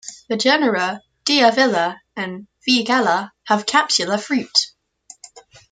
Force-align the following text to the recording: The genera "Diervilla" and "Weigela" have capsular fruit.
The 0.29 0.35
genera 0.35 1.03
"Diervilla" 1.25 1.99
and 2.15 2.47
"Weigela" 2.67 3.29
have 3.45 3.67
capsular 3.67 4.19
fruit. 4.19 4.71